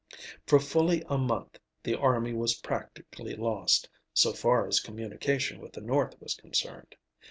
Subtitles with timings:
[0.47, 5.81] For fully a month the army was practically lost, so far as communication with the
[5.81, 6.95] North was concerned.